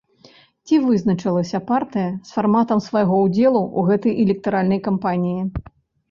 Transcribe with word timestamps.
Ці 0.69 0.75
вызначылася 0.85 1.59
партыя 1.67 2.05
з 2.29 2.33
фарматам 2.37 2.81
свайго 2.85 3.19
ўдзелу 3.25 3.61
ў 3.65 3.81
гэтай 3.91 4.13
электаральнай 4.23 4.79
кампаніі? 4.89 5.45